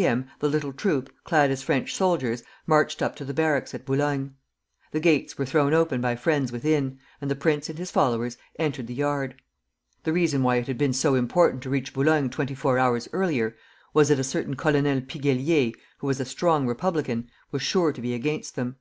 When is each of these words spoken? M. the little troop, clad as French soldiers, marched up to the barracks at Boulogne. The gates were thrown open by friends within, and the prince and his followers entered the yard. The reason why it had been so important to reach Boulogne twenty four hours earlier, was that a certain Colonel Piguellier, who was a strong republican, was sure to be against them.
M. 0.00 0.26
the 0.38 0.48
little 0.48 0.72
troop, 0.72 1.10
clad 1.24 1.50
as 1.50 1.64
French 1.64 1.92
soldiers, 1.92 2.44
marched 2.68 3.02
up 3.02 3.16
to 3.16 3.24
the 3.24 3.34
barracks 3.34 3.74
at 3.74 3.84
Boulogne. 3.84 4.36
The 4.92 5.00
gates 5.00 5.36
were 5.36 5.44
thrown 5.44 5.74
open 5.74 6.00
by 6.00 6.14
friends 6.14 6.52
within, 6.52 7.00
and 7.20 7.28
the 7.28 7.34
prince 7.34 7.68
and 7.68 7.76
his 7.76 7.90
followers 7.90 8.36
entered 8.60 8.86
the 8.86 8.94
yard. 8.94 9.42
The 10.04 10.12
reason 10.12 10.44
why 10.44 10.54
it 10.58 10.68
had 10.68 10.78
been 10.78 10.92
so 10.92 11.16
important 11.16 11.64
to 11.64 11.70
reach 11.70 11.92
Boulogne 11.94 12.30
twenty 12.30 12.54
four 12.54 12.78
hours 12.78 13.08
earlier, 13.12 13.56
was 13.92 14.06
that 14.08 14.20
a 14.20 14.22
certain 14.22 14.54
Colonel 14.54 15.00
Piguellier, 15.00 15.72
who 15.98 16.06
was 16.06 16.20
a 16.20 16.24
strong 16.24 16.64
republican, 16.68 17.28
was 17.50 17.62
sure 17.62 17.92
to 17.92 18.00
be 18.00 18.14
against 18.14 18.54
them. 18.54 18.76